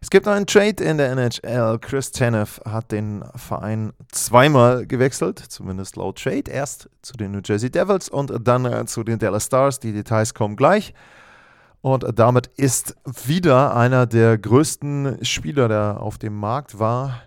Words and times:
Es 0.00 0.10
gibt 0.10 0.28
einen 0.28 0.46
Trade 0.46 0.82
in 0.82 0.98
der 0.98 1.10
NHL. 1.10 1.78
Chris 1.80 2.12
Tanev 2.12 2.60
hat 2.64 2.92
den 2.92 3.24
Verein 3.34 3.92
zweimal 4.12 4.86
gewechselt, 4.86 5.38
zumindest 5.38 5.96
laut 5.96 6.22
Trade. 6.22 6.50
Erst 6.50 6.88
zu 7.02 7.14
den 7.14 7.32
New 7.32 7.40
Jersey 7.44 7.70
Devils 7.70 8.08
und 8.08 8.32
dann 8.46 8.64
äh, 8.64 8.86
zu 8.86 9.02
den 9.02 9.18
Dallas 9.18 9.46
Stars. 9.46 9.80
Die 9.80 9.92
Details 9.92 10.34
kommen 10.34 10.56
gleich. 10.56 10.94
Und 11.80 12.06
damit 12.16 12.48
ist 12.56 12.96
wieder 13.26 13.74
einer 13.74 14.06
der 14.06 14.38
größten 14.38 15.24
Spieler, 15.24 15.68
der 15.68 16.00
auf 16.00 16.18
dem 16.18 16.36
Markt 16.36 16.78
war, 16.78 17.22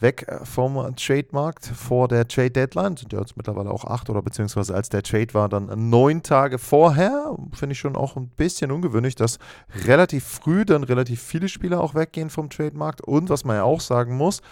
weg 0.00 0.26
vom 0.44 0.94
Trade-Markt 0.96 1.66
vor 1.66 2.08
der 2.08 2.26
Trade-Deadline. 2.26 2.96
Sind 2.96 3.12
ja 3.12 3.20
jetzt 3.20 3.36
mittlerweile 3.36 3.70
auch 3.70 3.84
acht 3.84 4.10
oder 4.10 4.22
beziehungsweise 4.22 4.74
als 4.74 4.88
der 4.88 5.02
Trade 5.02 5.34
war, 5.34 5.48
dann 5.48 5.90
neun 5.90 6.22
Tage 6.22 6.58
vorher. 6.58 7.36
Finde 7.52 7.74
ich 7.74 7.78
schon 7.78 7.96
auch 7.96 8.16
ein 8.16 8.28
bisschen 8.28 8.70
ungewöhnlich, 8.70 9.14
dass 9.14 9.38
relativ 9.84 10.24
früh 10.24 10.64
dann 10.64 10.84
relativ 10.84 11.22
viele 11.22 11.48
Spieler 11.48 11.80
auch 11.80 11.94
weggehen 11.94 12.30
vom 12.30 12.50
Trade-Markt. 12.50 13.00
Und 13.02 13.28
was 13.30 13.44
man 13.44 13.56
ja 13.56 13.64
auch 13.64 13.80
sagen 13.80 14.16
muss, 14.16 14.42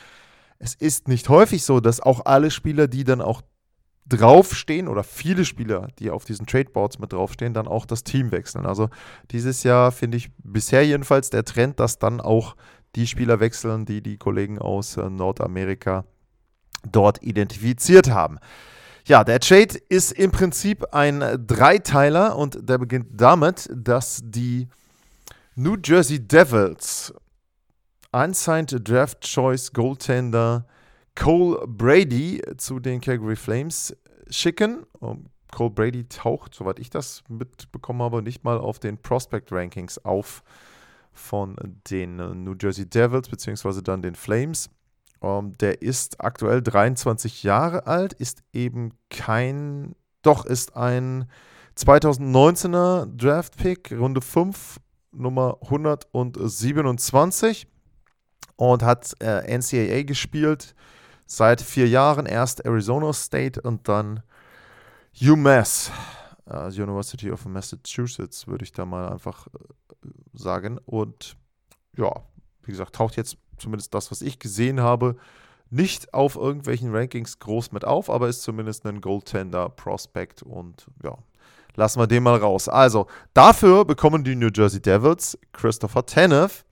es 0.58 0.74
ist 0.74 1.08
nicht 1.08 1.28
häufig 1.28 1.64
so, 1.64 1.80
dass 1.80 2.00
auch 2.00 2.26
alle 2.26 2.50
Spieler, 2.50 2.88
die 2.88 3.04
dann 3.04 3.20
auch 3.20 3.42
draufstehen 4.08 4.88
oder 4.88 5.04
viele 5.04 5.44
Spieler, 5.44 5.88
die 5.98 6.10
auf 6.10 6.24
diesen 6.24 6.46
Tradeboards 6.46 6.98
mit 6.98 7.12
draufstehen, 7.12 7.52
dann 7.52 7.68
auch 7.68 7.84
das 7.84 8.04
Team 8.04 8.32
wechseln. 8.32 8.66
Also 8.66 8.88
dieses 9.30 9.62
Jahr 9.62 9.92
finde 9.92 10.16
ich 10.16 10.30
bisher 10.38 10.84
jedenfalls 10.84 11.30
der 11.30 11.44
Trend, 11.44 11.78
dass 11.78 11.98
dann 11.98 12.20
auch 12.20 12.56
die 12.96 13.06
Spieler 13.06 13.40
wechseln, 13.40 13.84
die 13.84 14.02
die 14.02 14.16
Kollegen 14.16 14.58
aus 14.58 14.96
äh, 14.96 15.08
Nordamerika 15.08 16.04
dort 16.90 17.22
identifiziert 17.22 18.10
haben. 18.10 18.38
Ja, 19.06 19.24
der 19.24 19.40
Trade 19.40 19.78
ist 19.88 20.12
im 20.12 20.30
Prinzip 20.30 20.92
ein 20.92 21.20
Dreiteiler 21.46 22.36
und 22.36 22.68
der 22.68 22.78
beginnt 22.78 23.08
damit, 23.10 23.68
dass 23.72 24.20
die 24.22 24.68
New 25.54 25.76
Jersey 25.82 26.20
Devils 26.20 27.12
unsigned 28.12 28.88
Draft 28.88 29.22
Choice 29.22 29.72
Goaltender 29.72 30.66
Cole 31.14 31.66
Brady 31.66 32.42
zu 32.58 32.78
den 32.80 33.00
Calgary 33.00 33.34
Flames 33.34 33.96
schicken. 34.30 34.84
Cole 35.52 35.70
Brady 35.70 36.04
taucht, 36.04 36.54
soweit 36.54 36.78
ich 36.78 36.90
das 36.90 37.24
mitbekommen 37.28 38.02
habe, 38.02 38.22
nicht 38.22 38.44
mal 38.44 38.58
auf 38.58 38.78
den 38.78 38.98
Prospect 38.98 39.50
Rankings 39.50 39.98
auf 40.04 40.42
von 41.18 41.56
den 41.90 42.18
äh, 42.18 42.34
New 42.34 42.54
Jersey 42.60 42.88
Devils 42.88 43.28
beziehungsweise 43.28 43.82
dann 43.82 44.02
den 44.02 44.14
Flames. 44.14 44.70
Um, 45.20 45.46
ähm, 45.46 45.58
der 45.58 45.82
ist 45.82 46.20
aktuell 46.20 46.62
23 46.62 47.42
Jahre 47.42 47.86
alt, 47.86 48.12
ist 48.12 48.42
eben 48.52 48.92
kein, 49.10 49.94
doch 50.22 50.44
ist 50.44 50.76
ein 50.76 51.28
2019er 51.76 53.06
Draft-Pick, 53.06 53.92
Runde 53.92 54.20
5, 54.20 54.78
Nummer 55.12 55.58
127 55.62 57.66
und 58.56 58.82
hat 58.82 59.14
äh, 59.20 59.56
NCAA 59.56 60.02
gespielt 60.02 60.74
seit 61.26 61.60
vier 61.60 61.88
Jahren. 61.88 62.26
Erst 62.26 62.64
Arizona 62.64 63.12
State 63.12 63.60
und 63.62 63.88
dann 63.88 64.22
UMass, 65.20 65.90
also 66.46 66.82
University 66.82 67.30
of 67.30 67.44
Massachusetts, 67.46 68.46
würde 68.46 68.64
ich 68.64 68.72
da 68.72 68.84
mal 68.84 69.08
einfach 69.08 69.46
äh, 69.48 69.87
sagen. 70.32 70.78
Und 70.84 71.36
ja, 71.96 72.12
wie 72.62 72.70
gesagt, 72.70 72.94
taucht 72.94 73.16
jetzt 73.16 73.36
zumindest 73.58 73.94
das, 73.94 74.10
was 74.10 74.22
ich 74.22 74.38
gesehen 74.38 74.80
habe, 74.80 75.16
nicht 75.70 76.14
auf 76.14 76.36
irgendwelchen 76.36 76.94
Rankings 76.94 77.38
groß 77.38 77.72
mit 77.72 77.84
auf, 77.84 78.08
aber 78.08 78.28
ist 78.28 78.42
zumindest 78.42 78.86
ein 78.86 79.00
Goaltender 79.00 79.68
Prospect 79.68 80.42
und 80.42 80.86
ja, 81.02 81.18
lassen 81.74 82.00
wir 82.00 82.06
den 82.06 82.22
mal 82.22 82.36
raus. 82.36 82.68
Also, 82.68 83.06
dafür 83.34 83.84
bekommen 83.84 84.24
die 84.24 84.34
New 84.34 84.50
Jersey 84.54 84.80
Devils 84.80 85.38
Christopher 85.52 86.06
Tanev 86.06 86.64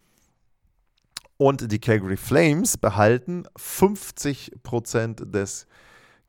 und 1.36 1.70
die 1.70 1.78
Calgary 1.78 2.16
Flames 2.16 2.78
behalten 2.78 3.44
50% 3.58 5.30
des 5.30 5.66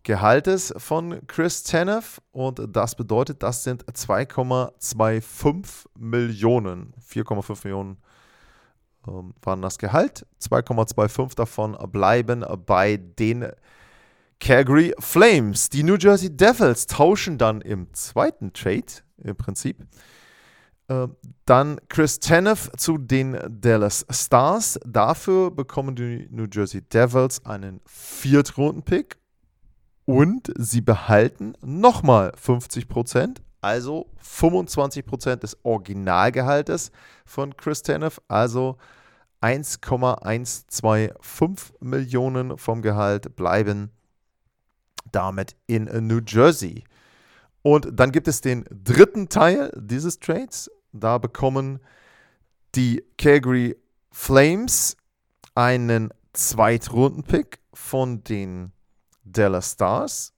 Gehaltes 0.08 0.74
von 0.78 1.20
Chris 1.28 1.64
Tanev 1.64 2.22
und 2.32 2.62
das 2.74 2.96
bedeutet, 2.96 3.44
das 3.44 3.66
sind 3.66 3.84
2,25 3.84 5.88
Millionen. 6.00 6.94
4,5 7.06 7.66
Millionen 7.66 7.98
ähm, 9.06 9.34
waren 9.42 9.62
das 9.62 9.78
Gehalt. 9.78 10.26
2,25 10.42 11.36
davon 11.36 11.78
bleiben 11.92 12.46
bei 12.66 12.96
den 12.96 13.52
Calgary 14.40 14.96
Flames. 14.98 15.68
Die 15.68 15.84
New 15.84 15.98
Jersey 15.98 16.30
Devils 16.30 16.88
tauschen 16.88 17.38
dann 17.38 17.60
im 17.60 17.94
zweiten 17.94 18.54
Trade 18.54 18.86
im 19.18 19.36
Prinzip. 19.36 19.86
Äh, 20.88 21.10
dann 21.44 21.82
Chris 21.90 22.22
Tanev 22.22 22.72
zu 22.78 22.98
den 22.98 23.38
Dallas 23.50 24.06
Stars. 24.10 24.80
Dafür 24.86 25.52
bekommen 25.52 25.98
die 25.98 26.30
New 26.32 26.48
Jersey 26.50 26.82
Devils 26.82 27.46
einen 27.46 27.82
Viertrunden-Pick 27.86 29.18
und 30.08 30.52
sie 30.58 30.82
behalten 30.82 31.54
nochmal 31.62 32.32
50 32.38 32.88
Prozent, 32.88 33.44
also 33.60 34.10
25 34.22 35.06
Prozent 35.06 35.44
des 35.44 35.58
Originalgehaltes 35.64 36.92
von 37.26 37.58
Chris 37.58 37.84
Tanev, 37.84 38.22
also 38.30 38.78
1,125 39.42 41.74
Millionen 41.82 42.58
vom 42.58 42.82
Gehalt 42.82 43.36
bleiben 43.36 43.92
damit 45.12 45.58
in 45.68 45.90
New 46.08 46.22
Jersey. 46.26 46.86
Und 47.62 47.90
dann 47.92 48.14
gibt 48.14 48.30
es 48.30 48.40
den 48.40 48.64
dritten 48.72 49.28
Teil 49.28 49.74
dieses 49.76 50.20
Trades. 50.20 50.72
Da 50.94 51.18
bekommen 51.18 51.82
die 52.76 53.04
Calgary 53.18 53.76
Flames 54.12 54.96
einen 55.54 56.14
Zweitrunden-Pick 56.32 57.60
von 57.74 58.24
den 58.24 58.72
Dallas 59.32 59.74
Stars 59.74 60.34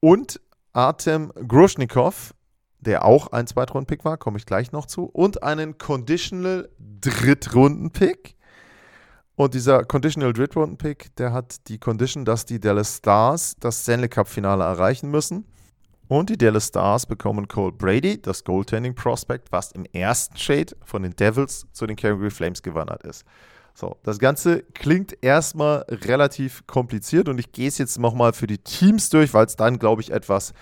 und 0.00 0.40
Artem 0.72 1.32
Grushnikov, 1.46 2.34
der 2.78 3.04
auch 3.04 3.28
ein 3.32 3.46
Zweitrunden-Pick 3.46 4.04
war, 4.04 4.16
komme 4.16 4.38
ich 4.38 4.46
gleich 4.46 4.72
noch 4.72 4.86
zu, 4.86 5.04
und 5.04 5.42
einen 5.42 5.78
Conditional 5.78 6.68
Drittrunden-Pick. 6.78 8.36
Und 9.34 9.54
dieser 9.54 9.84
Conditional 9.84 10.32
Drittrunden-Pick, 10.32 11.16
der 11.16 11.32
hat 11.32 11.68
die 11.68 11.78
Condition, 11.78 12.24
dass 12.24 12.44
die 12.44 12.60
Dallas 12.60 12.98
Stars 12.98 13.56
das 13.58 13.82
Stanley 13.82 14.08
Cup-Finale 14.08 14.64
erreichen 14.64 15.10
müssen. 15.10 15.46
Und 16.08 16.28
die 16.28 16.36
Dallas 16.36 16.68
Stars 16.68 17.06
bekommen 17.06 17.48
Cole 17.48 17.72
Brady, 17.72 18.20
das 18.20 18.44
Goaltending 18.44 18.94
Prospect, 18.94 19.52
was 19.52 19.72
im 19.72 19.84
ersten 19.86 20.36
Shade 20.36 20.76
von 20.84 21.02
den 21.02 21.14
Devils 21.14 21.66
zu 21.72 21.86
den 21.86 21.96
Calgary 21.96 22.30
Flames 22.30 22.62
gewandert 22.62 23.04
ist. 23.04 23.24
So, 23.74 23.96
das 24.02 24.18
Ganze 24.18 24.62
klingt 24.74 25.16
erstmal 25.22 25.84
relativ 25.88 26.66
kompliziert 26.66 27.28
und 27.28 27.38
ich 27.38 27.52
gehe 27.52 27.68
es 27.68 27.78
jetzt 27.78 27.98
nochmal 27.98 28.32
für 28.32 28.46
die 28.46 28.58
Teams 28.58 29.10
durch, 29.10 29.32
weil 29.32 29.46
es 29.46 29.56
dann, 29.56 29.78
glaube 29.78 30.02
ich, 30.02 30.10
etwas 30.10 30.52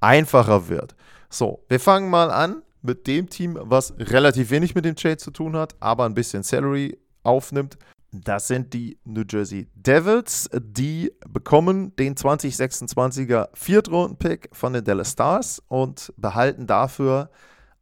einfacher 0.00 0.68
wird. 0.68 0.94
So, 1.28 1.64
wir 1.68 1.80
fangen 1.80 2.10
mal 2.10 2.30
an 2.30 2.62
mit 2.82 3.06
dem 3.06 3.28
Team, 3.28 3.58
was 3.60 3.94
relativ 3.98 4.50
wenig 4.50 4.74
mit 4.74 4.84
dem 4.84 4.96
Trade 4.96 5.16
zu 5.16 5.30
tun 5.30 5.56
hat, 5.56 5.74
aber 5.80 6.04
ein 6.04 6.14
bisschen 6.14 6.42
Salary 6.42 6.98
aufnimmt. 7.22 7.78
Das 8.14 8.46
sind 8.46 8.74
die 8.74 8.98
New 9.04 9.22
Jersey 9.28 9.68
Devils. 9.74 10.50
Die 10.52 11.12
bekommen 11.26 11.96
den 11.96 12.14
2026er 12.14 13.48
Viertrunden-Pick 13.54 14.50
von 14.52 14.74
den 14.74 14.84
Dallas 14.84 15.12
Stars 15.12 15.62
und 15.68 16.12
behalten 16.18 16.66
dafür 16.66 17.30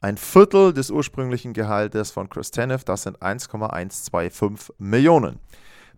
ein 0.00 0.16
Viertel 0.16 0.72
des 0.72 0.90
ursprünglichen 0.90 1.52
Gehaltes 1.52 2.10
von 2.10 2.28
Chris 2.28 2.50
Tanev, 2.50 2.84
das 2.84 3.02
sind 3.02 3.20
1,125 3.22 4.74
Millionen. 4.78 5.38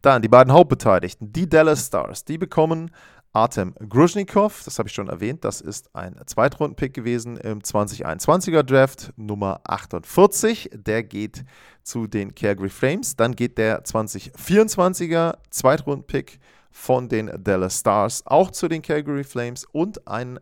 Dann 0.01 0.23
die 0.23 0.29
beiden 0.29 0.53
Hauptbeteiligten, 0.53 1.33
die 1.33 1.49
Dallas 1.49 1.87
Stars, 1.87 2.25
die 2.25 2.39
bekommen 2.39 2.91
Artem 3.35 3.75
Gruzhnikov, 3.89 4.63
das 4.65 4.79
habe 4.79 4.89
ich 4.89 4.95
schon 4.95 5.09
erwähnt, 5.09 5.45
das 5.45 5.63
ist 5.63 5.95
ein 5.95 6.21
Zweitrunden-Pick 6.27 6.93
gewesen 6.93 7.39
im 7.39 7.61
2021er 7.61 8.63
Draft, 8.63 9.13
Nummer 9.17 9.61
48. 9.65 10.71
Der 10.75 11.03
geht 11.03 11.45
zu 11.83 12.07
den 12.07 12.35
Calgary 12.35 12.69
Flames. 12.69 13.17
Dann 13.17 13.35
geht 13.35 13.57
der 13.57 13.85
2024er 13.85 15.39
Zweitrunden-Pick 15.49 16.41
von 16.71 17.09
den 17.09 17.31
Dallas 17.43 17.81
Stars 17.81 18.23
auch 18.27 18.51
zu 18.51 18.69
den 18.69 18.83
Calgary 18.83 19.25
Flames 19.25 19.65
und 19.65 20.07
ein 20.07 20.39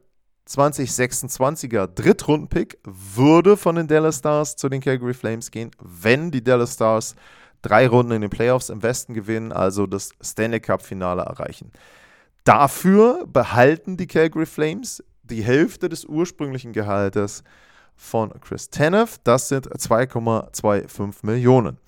2026er 0.50 1.86
Drittrundenpick 1.86 2.78
würde 2.82 3.56
von 3.56 3.76
den 3.76 3.86
Dallas 3.86 4.18
Stars 4.18 4.56
zu 4.56 4.68
den 4.68 4.80
Calgary 4.80 5.14
Flames 5.14 5.50
gehen, 5.50 5.70
wenn 5.80 6.32
die 6.32 6.42
Dallas 6.42 6.74
Stars 6.74 7.14
drei 7.62 7.86
Runden 7.86 8.12
in 8.12 8.20
den 8.22 8.30
Playoffs 8.30 8.68
im 8.68 8.82
Westen 8.82 9.14
gewinnen, 9.14 9.52
also 9.52 9.86
das 9.86 10.10
Stanley 10.20 10.58
Cup-Finale 10.60 11.22
erreichen. 11.22 11.70
Dafür 12.42 13.26
behalten 13.26 13.96
die 13.96 14.08
Calgary 14.08 14.46
Flames 14.46 15.04
die 15.22 15.44
Hälfte 15.44 15.88
des 15.88 16.04
ursprünglichen 16.04 16.72
Gehaltes 16.72 17.44
von 17.94 18.32
Chris 18.40 18.70
Tanev. 18.70 19.18
Das 19.22 19.48
sind 19.48 19.68
2,25 19.68 21.18
Millionen. 21.22 21.78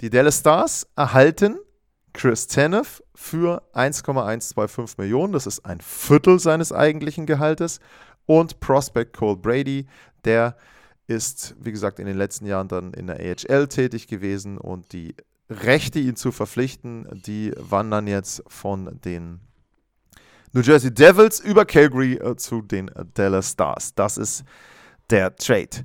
Die 0.00 0.08
Dallas 0.08 0.38
Stars 0.38 0.86
erhalten 0.96 1.58
Chris 2.16 2.46
Tanev 2.46 3.02
für 3.14 3.62
1,125 3.74 4.96
Millionen. 4.96 5.34
Das 5.34 5.46
ist 5.46 5.66
ein 5.66 5.82
Viertel 5.82 6.38
seines 6.38 6.72
eigentlichen 6.72 7.26
Gehaltes. 7.26 7.78
Und 8.24 8.58
Prospect 8.58 9.14
Cole 9.14 9.36
Brady, 9.36 9.86
der 10.24 10.56
ist, 11.06 11.54
wie 11.60 11.72
gesagt, 11.72 11.98
in 11.98 12.06
den 12.06 12.16
letzten 12.16 12.46
Jahren 12.46 12.68
dann 12.68 12.94
in 12.94 13.06
der 13.06 13.20
AHL 13.20 13.68
tätig 13.68 14.08
gewesen 14.08 14.56
und 14.56 14.92
die 14.92 15.14
Rechte, 15.50 15.98
ihn 16.00 16.16
zu 16.16 16.32
verpflichten, 16.32 17.06
die 17.12 17.52
wandern 17.56 18.06
jetzt 18.08 18.42
von 18.48 18.98
den 19.04 19.40
New 20.52 20.62
Jersey 20.62 20.92
Devils 20.92 21.38
über 21.38 21.66
Calgary 21.66 22.14
äh, 22.14 22.34
zu 22.36 22.62
den 22.62 22.90
Dallas 23.14 23.52
Stars. 23.52 23.94
Das 23.94 24.16
ist 24.16 24.42
der 25.10 25.36
Trade. 25.36 25.84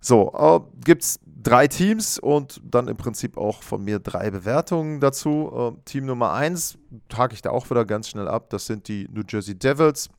So, 0.00 0.32
äh, 0.34 0.60
gibt 0.84 1.02
es 1.02 1.20
drei 1.24 1.66
Teams 1.68 2.18
und 2.18 2.60
dann 2.64 2.88
im 2.88 2.96
Prinzip 2.96 3.36
auch 3.36 3.62
von 3.62 3.84
mir 3.84 3.98
drei 3.98 4.30
Bewertungen 4.30 5.00
dazu. 5.00 5.74
Äh, 5.76 5.82
Team 5.84 6.06
Nummer 6.06 6.32
eins 6.32 6.78
hake 7.12 7.34
ich 7.34 7.42
da 7.42 7.50
auch 7.50 7.68
wieder 7.70 7.84
ganz 7.84 8.08
schnell 8.08 8.28
ab. 8.28 8.50
Das 8.50 8.66
sind 8.66 8.88
die 8.88 9.08
New 9.10 9.22
Jersey 9.28 9.58
Devils 9.58 10.10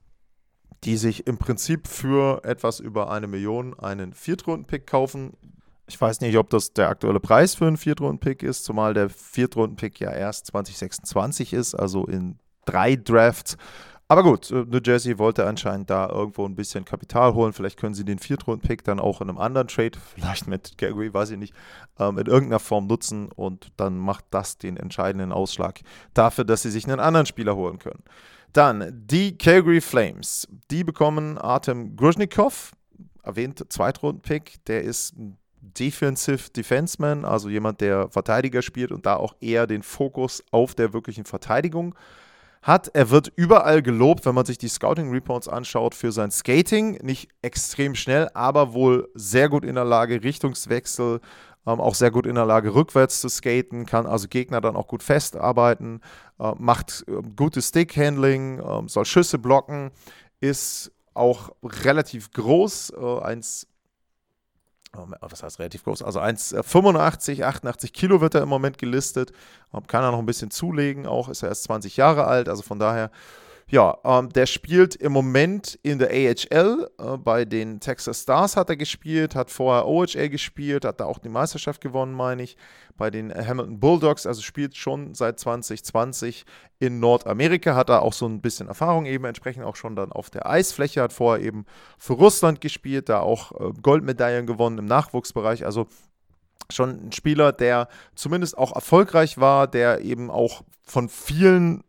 die 0.83 0.97
sich 0.97 1.27
im 1.27 1.37
Prinzip 1.37 1.87
für 1.87 2.43
etwas 2.43 2.79
über 2.79 3.11
eine 3.11 3.27
Million 3.27 3.77
einen 3.79 4.13
Viertrunden-Pick 4.13 4.87
kaufen. 4.87 5.33
Ich 5.87 5.99
weiß 5.99 6.21
nicht, 6.21 6.37
ob 6.37 6.49
das 6.49 6.73
der 6.73 6.89
aktuelle 6.89 7.19
Preis 7.19 7.55
für 7.55 7.67
einen 7.67 7.77
Viertrunden-Pick 7.77 8.41
ist, 8.43 8.63
zumal 8.63 8.93
der 8.93 9.09
Viertrunden-Pick 9.09 9.99
ja 9.99 10.11
erst 10.11 10.47
2026 10.47 11.53
ist, 11.53 11.75
also 11.75 12.05
in 12.05 12.39
drei 12.65 12.95
Drafts. 12.95 13.57
Aber 14.11 14.23
gut, 14.23 14.51
äh, 14.51 14.65
New 14.67 14.81
Jersey 14.83 15.17
wollte 15.19 15.47
anscheinend 15.47 15.89
da 15.89 16.09
irgendwo 16.09 16.45
ein 16.45 16.53
bisschen 16.53 16.83
Kapital 16.83 17.33
holen. 17.33 17.53
Vielleicht 17.53 17.79
können 17.79 17.93
sie 17.93 18.03
den 18.03 18.19
Viertrunden-Pick 18.19 18.83
dann 18.83 18.99
auch 18.99 19.21
in 19.21 19.29
einem 19.29 19.37
anderen 19.37 19.69
Trade, 19.69 19.97
vielleicht 20.15 20.47
mit 20.47 20.77
Gary, 20.77 21.13
weiß 21.13 21.31
ich 21.31 21.37
nicht, 21.37 21.53
ähm, 21.97 22.17
in 22.17 22.25
irgendeiner 22.25 22.59
Form 22.59 22.87
nutzen 22.87 23.31
und 23.31 23.71
dann 23.77 23.97
macht 23.97 24.25
das 24.31 24.57
den 24.57 24.75
entscheidenden 24.75 25.31
Ausschlag 25.31 25.79
dafür, 26.13 26.43
dass 26.43 26.63
sie 26.63 26.71
sich 26.71 26.83
einen 26.83 26.99
anderen 26.99 27.25
Spieler 27.25 27.55
holen 27.55 27.79
können. 27.79 28.03
Dann 28.51 28.91
die 28.91 29.37
Calgary 29.37 29.79
Flames. 29.79 30.45
Die 30.71 30.83
bekommen 30.83 31.37
Artem 31.37 31.95
Gruzhnikov, 31.95 32.73
erwähnt 33.23 33.63
Zweitrunden-Pick. 33.69 34.65
Der 34.65 34.81
ist 34.81 35.13
Defensive 35.61 36.49
Defenseman, 36.49 37.23
also 37.23 37.47
jemand, 37.47 37.79
der 37.79 38.09
Verteidiger 38.09 38.61
spielt 38.61 38.91
und 38.91 39.05
da 39.05 39.15
auch 39.15 39.37
eher 39.39 39.67
den 39.67 39.83
Fokus 39.83 40.43
auf 40.51 40.75
der 40.75 40.91
wirklichen 40.91 41.23
Verteidigung 41.23 41.95
hat. 42.61 42.91
Er 42.93 43.09
wird 43.09 43.31
überall 43.35 43.81
gelobt, 43.81 44.25
wenn 44.25 44.35
man 44.35 44.45
sich 44.45 44.57
die 44.57 44.67
Scouting 44.67 45.11
Reports 45.11 45.47
anschaut, 45.47 45.95
für 45.95 46.11
sein 46.11 46.31
Skating. 46.31 46.99
Nicht 47.03 47.29
extrem 47.41 47.95
schnell, 47.95 48.29
aber 48.33 48.73
wohl 48.73 49.09
sehr 49.13 49.49
gut 49.49 49.65
in 49.65 49.75
der 49.75 49.85
Lage, 49.85 50.23
Richtungswechsel 50.23 51.21
ähm, 51.65 51.79
auch 51.79 51.95
sehr 51.95 52.11
gut 52.11 52.25
in 52.25 52.35
der 52.35 52.45
Lage, 52.45 52.73
rückwärts 52.73 53.21
zu 53.21 53.29
skaten, 53.29 53.85
kann 53.85 54.05
also 54.05 54.27
Gegner 54.27 54.61
dann 54.61 54.75
auch 54.75 54.87
gut 54.87 55.03
festarbeiten, 55.03 56.01
äh, 56.39 56.53
macht 56.57 57.05
äh, 57.07 57.21
gutes 57.35 57.69
Stickhandling, 57.69 58.59
äh, 58.59 58.87
soll 58.87 59.05
Schüsse 59.05 59.37
blocken, 59.37 59.91
ist 60.39 60.91
auch 61.13 61.51
relativ 61.63 62.31
groß, 62.31 62.93
äh, 62.97 63.19
eins 63.21 63.65
ähm, 63.65 63.70
was 64.93 65.43
heißt 65.43 65.59
relativ 65.59 65.83
groß? 65.83 66.03
Also 66.03 66.19
1,85, 66.19 67.43
88 67.43 67.93
Kilo 67.93 68.21
wird 68.21 68.35
er 68.35 68.41
im 68.41 68.49
Moment 68.49 68.77
gelistet. 68.77 69.31
Ähm, 69.73 69.87
kann 69.87 70.03
er 70.03 70.11
noch 70.11 70.19
ein 70.19 70.25
bisschen 70.25 70.51
zulegen, 70.51 71.07
auch 71.07 71.29
ist 71.29 71.43
er 71.43 71.49
erst 71.49 71.63
20 71.63 71.97
Jahre 71.97 72.25
alt. 72.25 72.49
Also 72.49 72.61
von 72.61 72.79
daher 72.79 73.11
ja, 73.71 73.97
ähm, 74.03 74.29
der 74.29 74.47
spielt 74.47 74.95
im 74.95 75.13
Moment 75.13 75.79
in 75.81 75.97
der 75.97 76.09
AHL. 76.09 76.91
Äh, 76.99 77.17
bei 77.17 77.45
den 77.45 77.79
Texas 77.79 78.23
Stars 78.23 78.57
hat 78.57 78.69
er 78.69 78.75
gespielt, 78.75 79.33
hat 79.33 79.49
vorher 79.49 79.87
OHL 79.87 80.27
gespielt, 80.27 80.83
hat 80.83 80.99
da 80.99 81.05
auch 81.05 81.19
die 81.19 81.29
Meisterschaft 81.29 81.79
gewonnen, 81.79 82.13
meine 82.13 82.43
ich. 82.43 82.57
Bei 82.97 83.09
den 83.09 83.33
Hamilton 83.33 83.79
Bulldogs, 83.79 84.27
also 84.27 84.41
spielt 84.41 84.75
schon 84.75 85.15
seit 85.15 85.39
2020 85.39 86.45
in 86.79 86.99
Nordamerika, 86.99 87.73
hat 87.73 87.89
er 87.89 88.01
auch 88.01 88.11
so 88.11 88.27
ein 88.27 88.41
bisschen 88.41 88.67
Erfahrung 88.67 89.05
eben 89.05 89.23
entsprechend 89.23 89.63
auch 89.63 89.77
schon 89.77 89.95
dann 89.95 90.11
auf 90.11 90.29
der 90.29 90.49
Eisfläche, 90.49 91.01
hat 91.01 91.13
vorher 91.13 91.43
eben 91.43 91.65
für 91.97 92.13
Russland 92.13 92.59
gespielt, 92.59 93.07
da 93.07 93.21
auch 93.21 93.53
äh, 93.53 93.71
Goldmedaillen 93.81 94.47
gewonnen 94.47 94.79
im 94.79 94.85
Nachwuchsbereich. 94.85 95.65
Also 95.65 95.87
schon 96.69 97.07
ein 97.07 97.11
Spieler, 97.13 97.53
der 97.53 97.87
zumindest 98.15 98.57
auch 98.57 98.75
erfolgreich 98.75 99.37
war, 99.37 99.67
der 99.67 100.01
eben 100.01 100.29
auch 100.29 100.63
von 100.83 101.07
vielen 101.07 101.83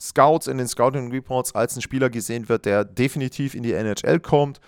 Scouts 0.00 0.46
in 0.46 0.58
den 0.58 0.68
Scouting 0.68 1.10
Reports 1.10 1.54
als 1.54 1.76
ein 1.76 1.82
Spieler 1.82 2.10
gesehen 2.10 2.48
wird, 2.48 2.64
der 2.64 2.84
definitiv 2.84 3.54
in 3.54 3.62
die 3.62 3.72
NHL 3.72 4.20
kommt, 4.20 4.60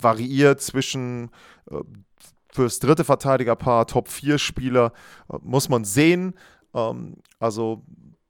variiert 0.00 0.60
zwischen 0.60 1.30
äh, 1.70 1.80
fürs 2.52 2.78
dritte 2.78 3.04
Verteidigerpaar 3.04 3.86
Top 3.86 4.08
4 4.08 4.38
Spieler, 4.38 4.92
äh, 5.32 5.36
muss 5.42 5.68
man 5.68 5.84
sehen. 5.84 6.34
Ähm, 6.74 7.16
also 7.40 7.82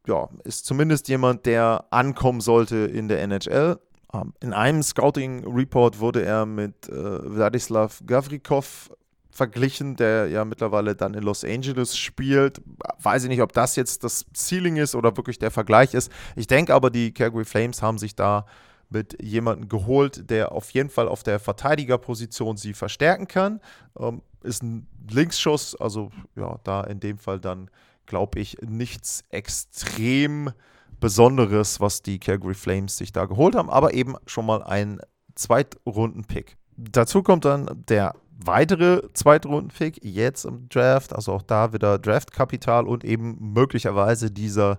ja, 0.07 0.29
ist 0.45 0.67
zumindest 0.67 1.09
jemand, 1.09 1.47
der 1.47 1.85
ankommen 1.91 2.41
sollte 2.41 2.77
in 2.77 3.09
der 3.09 3.23
NHL. 3.23 3.79
Ähm, 4.13 4.33
in 4.41 4.53
einem 4.53 4.83
Scouting 4.83 5.47
Report 5.47 6.01
wurde 6.01 6.25
er 6.25 6.47
mit 6.47 6.89
äh, 6.89 6.93
Wladislav 6.95 8.03
Gavrikov 8.07 8.91
verglichen, 9.33 9.97
der 9.97 10.29
ja 10.29 10.45
mittlerweile 10.45 10.95
dann 10.95 11.15
in 11.15 11.23
Los 11.23 11.45
Angeles 11.45 11.97
spielt. 11.97 12.61
Weiß 13.03 13.25
ich 13.25 13.29
nicht, 13.29 13.43
ob 13.43 13.53
das 13.53 13.77
jetzt 13.77 14.05
das 14.05 14.27
Ceiling 14.37 14.77
ist 14.77 14.95
oder 14.95 15.17
wirklich 15.17 15.39
der 15.39 15.51
Vergleich 15.51 15.95
ist. 15.95 16.13
Ich 16.37 16.47
denke 16.47 16.75
aber, 16.75 16.91
die 16.91 17.13
Calgary 17.13 17.45
Flames 17.45 17.83
haben 17.83 17.99
sich 17.99 18.15
da 18.15 18.47
mit 18.91 19.21
jemandem 19.23 19.69
geholt, 19.69 20.29
der 20.31 20.53
auf 20.53 20.71
jeden 20.71 20.91
Fall 20.91 21.09
auf 21.09 21.23
der 21.23 21.41
Verteidigerposition 21.41 22.57
sie 22.59 22.75
verstärken 22.75 23.27
kann. 23.27 23.61
Ähm, 23.99 24.23
ist 24.43 24.63
ein 24.63 24.87
Linksschuss, 25.11 25.75
also 25.81 26.11
ja, 26.37 26.59
da 26.65 26.83
in 26.85 27.01
dem 27.01 27.17
Fall 27.17 27.41
dann, 27.41 27.71
glaube 28.07 28.39
ich, 28.39 28.59
nichts 28.61 29.25
extrem 29.31 30.53
Besonderes, 31.01 31.81
was 31.81 32.03
die 32.03 32.19
Calgary 32.19 32.55
Flames 32.55 32.97
sich 32.97 33.13
da 33.13 33.25
geholt 33.25 33.55
haben, 33.55 33.71
aber 33.71 33.95
eben 33.95 34.15
schon 34.27 34.47
mal 34.47 34.63
ein 34.63 35.01
Zweitrunden-Pick. 35.35 36.57
Dazu 36.77 37.23
kommt 37.23 37.45
dann 37.45 37.85
der 37.89 38.15
weitere 38.47 39.03
Zweitrunden-Pick 39.13 40.05
jetzt 40.05 40.45
im 40.45 40.69
Draft, 40.69 41.15
also 41.15 41.33
auch 41.33 41.43
da 41.43 41.73
wieder 41.73 41.99
Draftkapital 41.99 42.87
und 42.87 43.05
eben 43.05 43.53
möglicherweise 43.53 44.31
dieser 44.31 44.79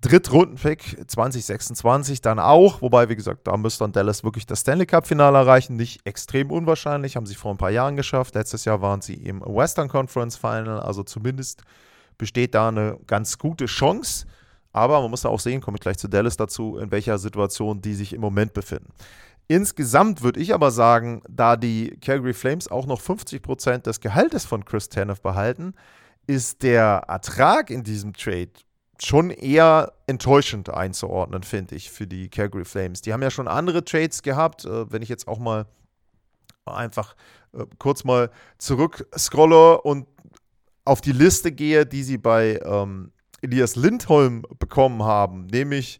Drittrunden-Pick 0.00 1.10
2026 1.10 2.22
dann 2.22 2.38
auch, 2.38 2.80
wobei, 2.80 3.10
wie 3.10 3.16
gesagt, 3.16 3.46
da 3.46 3.56
müsste 3.58 3.84
dann 3.84 3.92
Dallas 3.92 4.24
wirklich 4.24 4.46
das 4.46 4.60
Stanley 4.60 4.86
Cup-Finale 4.86 5.36
erreichen. 5.36 5.76
Nicht 5.76 6.00
extrem 6.06 6.50
unwahrscheinlich, 6.50 7.16
haben 7.16 7.26
sie 7.26 7.34
vor 7.34 7.50
ein 7.50 7.58
paar 7.58 7.70
Jahren 7.70 7.96
geschafft. 7.96 8.34
Letztes 8.34 8.64
Jahr 8.64 8.80
waren 8.80 9.02
sie 9.02 9.14
im 9.14 9.42
Western 9.42 9.88
Conference 9.88 10.36
Final, 10.36 10.80
also 10.80 11.02
zumindest 11.02 11.62
besteht 12.16 12.54
da 12.54 12.68
eine 12.68 12.98
ganz 13.06 13.36
gute 13.36 13.66
Chance. 13.66 14.26
Aber 14.72 15.00
man 15.02 15.10
muss 15.10 15.26
auch 15.26 15.40
sehen, 15.40 15.60
komme 15.60 15.76
ich 15.76 15.82
gleich 15.82 15.98
zu 15.98 16.08
Dallas 16.08 16.36
dazu, 16.36 16.78
in 16.78 16.90
welcher 16.90 17.18
Situation 17.18 17.82
die 17.82 17.94
sich 17.94 18.12
im 18.12 18.20
Moment 18.20 18.54
befinden. 18.54 18.92
Insgesamt 19.50 20.22
würde 20.22 20.38
ich 20.38 20.54
aber 20.54 20.70
sagen, 20.70 21.22
da 21.28 21.56
die 21.56 21.98
Calgary 22.00 22.34
Flames 22.34 22.68
auch 22.68 22.86
noch 22.86 23.00
50% 23.00 23.78
des 23.78 23.98
Gehaltes 23.98 24.44
von 24.44 24.64
Chris 24.64 24.88
Tanev 24.88 25.22
behalten, 25.22 25.74
ist 26.28 26.62
der 26.62 27.02
Ertrag 27.08 27.68
in 27.70 27.82
diesem 27.82 28.12
Trade 28.12 28.52
schon 29.02 29.30
eher 29.30 29.92
enttäuschend 30.06 30.70
einzuordnen, 30.70 31.42
finde 31.42 31.74
ich, 31.74 31.90
für 31.90 32.06
die 32.06 32.28
Calgary 32.28 32.64
Flames. 32.64 33.00
Die 33.00 33.12
haben 33.12 33.22
ja 33.22 33.30
schon 33.32 33.48
andere 33.48 33.84
Trades 33.84 34.22
gehabt. 34.22 34.66
Äh, 34.66 34.92
wenn 34.92 35.02
ich 35.02 35.08
jetzt 35.08 35.26
auch 35.26 35.40
mal 35.40 35.66
einfach 36.64 37.16
äh, 37.52 37.64
kurz 37.80 38.04
mal 38.04 38.30
zurück 38.58 39.04
scrolle 39.18 39.80
und 39.80 40.06
auf 40.84 41.00
die 41.00 41.10
Liste 41.10 41.50
gehe, 41.50 41.86
die 41.86 42.04
sie 42.04 42.18
bei 42.18 42.60
ähm, 42.64 43.10
Elias 43.42 43.74
Lindholm 43.74 44.44
bekommen 44.60 45.02
haben, 45.02 45.46
nämlich 45.46 45.98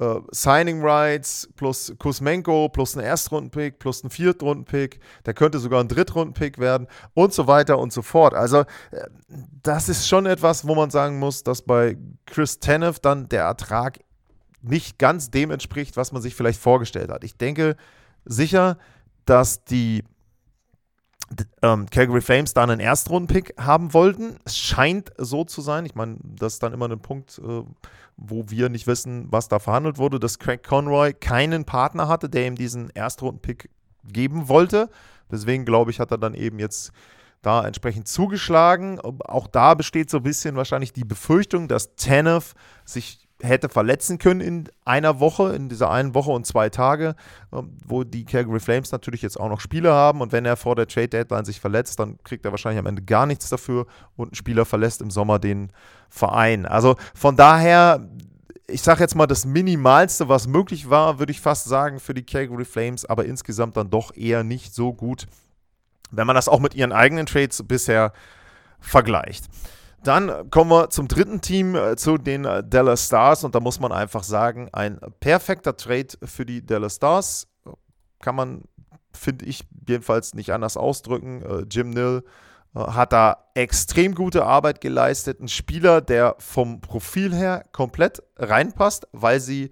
Uh, 0.00 0.20
Signing 0.30 0.80
Rights 0.80 1.48
plus 1.56 1.92
Kuzmenko 1.98 2.68
plus 2.68 2.96
einen 2.96 3.04
Erstrundenpick 3.04 3.80
plus 3.80 4.04
einen 4.04 4.10
Viertrundenpick, 4.10 5.00
der 5.26 5.34
könnte 5.34 5.58
sogar 5.58 5.80
ein 5.80 5.88
Drittrundenpick 5.88 6.58
werden 6.58 6.86
und 7.14 7.34
so 7.34 7.48
weiter 7.48 7.80
und 7.80 7.92
so 7.92 8.02
fort. 8.02 8.32
Also 8.32 8.60
äh, 8.92 9.08
das 9.64 9.88
ist 9.88 10.06
schon 10.06 10.26
etwas, 10.26 10.68
wo 10.68 10.76
man 10.76 10.90
sagen 10.90 11.18
muss, 11.18 11.42
dass 11.42 11.62
bei 11.62 11.96
Chris 12.26 12.60
Tanev 12.60 13.00
dann 13.00 13.28
der 13.28 13.42
Ertrag 13.42 13.98
nicht 14.62 14.98
ganz 14.98 15.32
dem 15.32 15.50
entspricht, 15.50 15.96
was 15.96 16.12
man 16.12 16.22
sich 16.22 16.36
vielleicht 16.36 16.60
vorgestellt 16.60 17.10
hat. 17.10 17.24
Ich 17.24 17.36
denke 17.36 17.74
sicher, 18.24 18.78
dass 19.24 19.64
die 19.64 20.04
ähm, 21.62 21.86
Calgary 21.90 22.20
Flames 22.20 22.54
da 22.54 22.62
einen 22.62 22.80
Erstrundenpick 22.80 23.54
haben 23.58 23.92
wollten. 23.92 24.36
Es 24.44 24.56
scheint 24.56 25.12
so 25.18 25.44
zu 25.44 25.60
sein. 25.60 25.86
Ich 25.86 25.94
meine, 25.94 26.16
das 26.22 26.54
ist 26.54 26.62
dann 26.62 26.72
immer 26.72 26.88
ein 26.88 27.00
Punkt, 27.00 27.38
äh, 27.38 27.62
wo 28.16 28.44
wir 28.48 28.68
nicht 28.68 28.86
wissen, 28.86 29.26
was 29.30 29.48
da 29.48 29.58
verhandelt 29.58 29.98
wurde, 29.98 30.18
dass 30.18 30.38
Craig 30.38 30.62
Conroy 30.62 31.12
keinen 31.12 31.64
Partner 31.64 32.08
hatte, 32.08 32.28
der 32.28 32.46
ihm 32.46 32.56
diesen 32.56 32.90
Erstrundenpick 32.90 33.70
geben 34.04 34.48
wollte. 34.48 34.90
Deswegen 35.30 35.64
glaube 35.64 35.90
ich, 35.90 36.00
hat 36.00 36.10
er 36.10 36.18
dann 36.18 36.34
eben 36.34 36.58
jetzt 36.58 36.92
da 37.42 37.64
entsprechend 37.64 38.08
zugeschlagen. 38.08 39.00
Auch 39.00 39.46
da 39.46 39.74
besteht 39.74 40.10
so 40.10 40.18
ein 40.18 40.22
bisschen 40.22 40.56
wahrscheinlich 40.56 40.92
die 40.92 41.04
Befürchtung, 41.04 41.68
dass 41.68 41.94
Tanev 41.94 42.54
sich 42.84 43.27
hätte 43.40 43.68
verletzen 43.68 44.18
können 44.18 44.40
in 44.40 44.68
einer 44.84 45.20
Woche, 45.20 45.54
in 45.54 45.68
dieser 45.68 45.90
einen 45.90 46.14
Woche 46.14 46.30
und 46.30 46.46
zwei 46.46 46.70
Tage, 46.70 47.14
ähm, 47.52 47.76
wo 47.86 48.04
die 48.04 48.24
Calgary 48.24 48.60
Flames 48.60 48.90
natürlich 48.90 49.22
jetzt 49.22 49.38
auch 49.38 49.48
noch 49.48 49.60
Spieler 49.60 49.94
haben. 49.94 50.20
Und 50.20 50.32
wenn 50.32 50.44
er 50.44 50.56
vor 50.56 50.74
der 50.74 50.88
Trade 50.88 51.08
Deadline 51.08 51.44
sich 51.44 51.60
verletzt, 51.60 52.00
dann 52.00 52.18
kriegt 52.24 52.44
er 52.44 52.50
wahrscheinlich 52.50 52.80
am 52.80 52.86
Ende 52.86 53.02
gar 53.02 53.26
nichts 53.26 53.48
dafür 53.48 53.86
und 54.16 54.32
ein 54.32 54.34
Spieler 54.34 54.64
verlässt 54.64 55.00
im 55.02 55.10
Sommer 55.10 55.38
den 55.38 55.70
Verein. 56.08 56.66
Also 56.66 56.96
von 57.14 57.36
daher, 57.36 58.08
ich 58.66 58.82
sage 58.82 59.00
jetzt 59.00 59.14
mal, 59.14 59.26
das 59.26 59.44
Minimalste, 59.44 60.28
was 60.28 60.48
möglich 60.48 60.90
war, 60.90 61.18
würde 61.18 61.32
ich 61.32 61.40
fast 61.40 61.66
sagen, 61.66 62.00
für 62.00 62.14
die 62.14 62.24
Calgary 62.24 62.64
Flames, 62.64 63.04
aber 63.04 63.24
insgesamt 63.24 63.76
dann 63.76 63.90
doch 63.90 64.16
eher 64.16 64.42
nicht 64.42 64.74
so 64.74 64.92
gut, 64.92 65.26
wenn 66.10 66.26
man 66.26 66.34
das 66.34 66.48
auch 66.48 66.60
mit 66.60 66.74
ihren 66.74 66.92
eigenen 66.92 67.26
Trades 67.26 67.62
bisher 67.68 68.12
vergleicht. 68.80 69.44
Dann 70.04 70.50
kommen 70.50 70.70
wir 70.70 70.90
zum 70.90 71.08
dritten 71.08 71.40
Team, 71.40 71.74
äh, 71.74 71.96
zu 71.96 72.18
den 72.18 72.44
äh, 72.44 72.62
Dallas 72.64 73.06
Stars. 73.06 73.44
Und 73.44 73.54
da 73.54 73.60
muss 73.60 73.80
man 73.80 73.92
einfach 73.92 74.22
sagen, 74.22 74.68
ein 74.72 74.98
perfekter 75.20 75.76
Trade 75.76 76.08
für 76.22 76.46
die 76.46 76.64
Dallas 76.64 76.96
Stars. 76.96 77.48
Kann 78.20 78.34
man, 78.34 78.62
finde 79.12 79.44
ich, 79.46 79.64
jedenfalls 79.86 80.34
nicht 80.34 80.52
anders 80.52 80.76
ausdrücken. 80.76 81.42
Äh, 81.42 81.64
Jim 81.70 81.90
Nill 81.90 82.22
hat 82.74 83.12
da 83.12 83.44
extrem 83.54 84.14
gute 84.14 84.44
Arbeit 84.44 84.80
geleistet. 84.80 85.40
Ein 85.40 85.48
Spieler, 85.48 86.00
der 86.00 86.36
vom 86.38 86.80
Profil 86.80 87.34
her 87.34 87.64
komplett 87.72 88.22
reinpasst, 88.36 89.08
weil 89.12 89.40
sie 89.40 89.70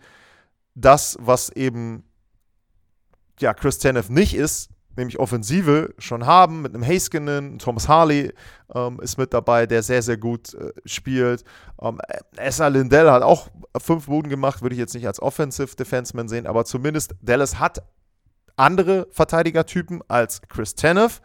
das, 0.74 1.16
was 1.20 1.50
eben 1.50 2.04
ja, 3.38 3.54
Chris 3.54 3.78
Tanev 3.78 4.08
nicht 4.08 4.34
ist, 4.34 4.70
nämlich 4.96 5.18
Offensive 5.18 5.94
schon 5.98 6.26
haben 6.26 6.62
mit 6.62 6.74
einem 6.74 6.86
Haskinen. 6.86 7.58
Thomas 7.58 7.88
Harley 7.88 8.32
ähm, 8.74 9.00
ist 9.00 9.18
mit 9.18 9.32
dabei, 9.32 9.66
der 9.66 9.82
sehr, 9.82 10.02
sehr 10.02 10.16
gut 10.16 10.54
äh, 10.54 10.72
spielt. 10.84 11.44
Ähm, 11.80 12.00
Essa 12.36 12.68
Lindell 12.68 13.10
hat 13.10 13.22
auch 13.22 13.48
fünf 13.80 14.06
Buden 14.06 14.30
gemacht, 14.30 14.62
würde 14.62 14.74
ich 14.74 14.80
jetzt 14.80 14.94
nicht 14.94 15.06
als 15.06 15.20
Offensive 15.20 15.76
Defenseman 15.76 16.28
sehen, 16.28 16.46
aber 16.46 16.64
zumindest 16.64 17.14
Dallas 17.22 17.58
hat 17.58 17.82
andere 18.56 19.06
Verteidigertypen 19.10 20.02
als 20.08 20.42
Chris 20.42 20.74
Tanev. 20.74 21.20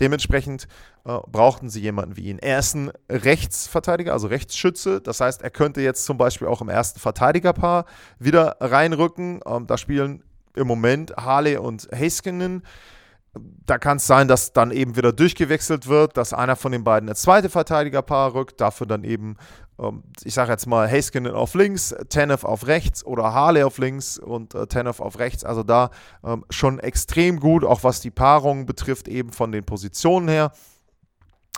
Dementsprechend 0.00 0.66
äh, 1.04 1.18
brauchten 1.30 1.70
sie 1.70 1.80
jemanden 1.80 2.16
wie 2.16 2.28
ihn. 2.28 2.38
Er 2.40 2.58
ist 2.58 2.74
ein 2.74 2.90
Rechtsverteidiger, 3.08 4.12
also 4.12 4.26
Rechtsschütze. 4.26 5.00
Das 5.00 5.20
heißt, 5.20 5.42
er 5.42 5.50
könnte 5.50 5.80
jetzt 5.82 6.04
zum 6.04 6.18
Beispiel 6.18 6.48
auch 6.48 6.60
im 6.60 6.68
ersten 6.68 6.98
Verteidigerpaar 6.98 7.84
wieder 8.18 8.56
reinrücken. 8.60 9.40
Ähm, 9.46 9.68
da 9.68 9.78
spielen 9.78 10.24
im 10.56 10.66
Moment 10.66 11.14
Harley 11.16 11.56
und 11.56 11.88
Haskinen 11.92 12.62
da 13.66 13.78
kann 13.78 13.96
es 13.96 14.06
sein, 14.06 14.28
dass 14.28 14.52
dann 14.52 14.70
eben 14.70 14.96
wieder 14.96 15.12
durchgewechselt 15.12 15.86
wird, 15.88 16.16
dass 16.16 16.32
einer 16.32 16.56
von 16.56 16.72
den 16.72 16.84
beiden 16.84 17.08
ins 17.08 17.22
zweite 17.22 17.48
Verteidigerpaar 17.48 18.34
rückt, 18.34 18.60
dafür 18.60 18.86
dann 18.86 19.04
eben, 19.04 19.36
ähm, 19.78 20.04
ich 20.22 20.34
sage 20.34 20.52
jetzt 20.52 20.66
mal, 20.66 20.90
Haskinen 20.90 21.34
auf 21.34 21.54
links, 21.54 21.94
Tanev 22.08 22.44
auf 22.44 22.66
rechts 22.66 23.04
oder 23.04 23.32
Harley 23.32 23.62
auf 23.62 23.78
links 23.78 24.18
und 24.18 24.54
äh, 24.54 24.66
Tanev 24.66 25.00
auf 25.00 25.18
rechts. 25.18 25.44
Also 25.44 25.62
da 25.62 25.90
ähm, 26.24 26.44
schon 26.50 26.78
extrem 26.78 27.40
gut, 27.40 27.64
auch 27.64 27.82
was 27.82 28.00
die 28.00 28.10
Paarung 28.10 28.66
betrifft, 28.66 29.08
eben 29.08 29.32
von 29.32 29.52
den 29.52 29.64
Positionen 29.64 30.28
her. 30.28 30.52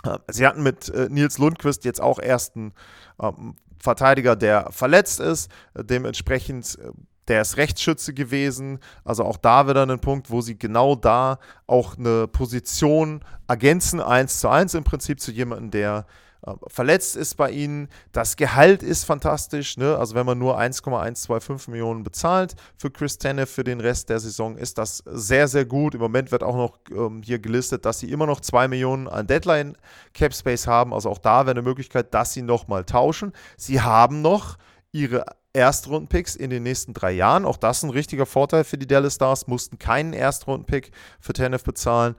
Äh, 0.03 0.17
sie 0.29 0.47
hatten 0.47 0.63
mit 0.63 0.89
äh, 0.89 1.07
Nils 1.09 1.37
Lundquist 1.37 1.85
jetzt 1.85 2.01
auch 2.01 2.19
ersten 2.19 2.73
ähm, 3.21 3.55
Verteidiger, 3.79 4.35
der 4.35 4.71
verletzt 4.71 5.19
ist. 5.19 5.51
dementsprechend 5.75 6.79
äh, 6.79 6.91
der 7.27 7.41
ist 7.41 7.57
Rechtsschütze 7.57 8.13
gewesen. 8.13 8.79
Also 9.03 9.23
auch 9.23 9.37
da 9.37 9.67
wieder 9.67 9.83
ein 9.83 9.99
Punkt, 9.99 10.29
wo 10.31 10.41
sie 10.41 10.57
genau 10.57 10.95
da 10.95 11.39
auch 11.65 11.97
eine 11.97 12.27
Position 12.27 13.21
ergänzen, 13.47 14.01
eins 14.01 14.39
zu 14.39 14.49
eins 14.49 14.73
im 14.73 14.83
Prinzip 14.83 15.19
zu 15.19 15.31
jemandem, 15.31 15.71
der 15.71 16.05
äh, 16.45 16.53
verletzt 16.67 17.15
ist 17.15 17.35
bei 17.35 17.51
ihnen. 17.51 17.89
Das 18.11 18.35
Gehalt 18.35 18.83
ist 18.83 19.03
fantastisch. 19.03 19.77
Ne? 19.77 19.97
Also 19.97 20.15
wenn 20.15 20.25
man 20.25 20.37
nur 20.37 20.57
1,125 20.57 21.69
Millionen 21.69 22.03
bezahlt 22.03 22.55
für 22.77 22.91
Chris 22.91 23.17
Tenne 23.17 23.45
für 23.45 23.63
den 23.63 23.79
Rest 23.79 24.09
der 24.09 24.19
Saison, 24.19 24.57
ist 24.57 24.77
das 24.77 25.03
sehr, 25.05 25.47
sehr 25.47 25.65
gut. 25.65 25.95
Im 25.95 26.01
Moment 26.01 26.31
wird 26.31 26.43
auch 26.43 26.55
noch 26.55 26.79
ähm, 26.91 27.21
hier 27.23 27.39
gelistet, 27.39 27.85
dass 27.85 27.99
sie 27.99 28.11
immer 28.11 28.27
noch 28.27 28.39
2 28.39 28.67
Millionen 28.67 29.07
an 29.07 29.27
Deadline 29.27 29.77
Cap 30.13 30.33
Space 30.33 30.67
haben. 30.67 30.93
Also 30.93 31.09
auch 31.09 31.19
da 31.19 31.45
wäre 31.45 31.51
eine 31.51 31.61
Möglichkeit, 31.61 32.13
dass 32.13 32.33
sie 32.33 32.41
nochmal 32.41 32.85
tauschen. 32.85 33.33
Sie 33.57 33.81
haben 33.81 34.21
noch 34.21 34.57
ihre 34.91 35.25
Erstrundenpicks 35.57 36.35
in 36.35 36.51
den 36.51 36.63
nächsten 36.63 36.93
drei 36.93 37.11
Jahren. 37.11 37.43
Auch 37.43 37.57
das 37.57 37.77
ist 37.77 37.83
ein 37.83 37.89
richtiger 37.89 38.27
Vorteil 38.27 38.63
für 38.63 38.77
die 38.77 38.87
Dallas 38.87 39.15
Stars, 39.15 39.47
mussten 39.47 39.79
keinen 39.79 40.13
Erstrundenpick 40.13 40.91
für 41.19 41.33
Tenef 41.33 41.63
bezahlen. 41.63 42.15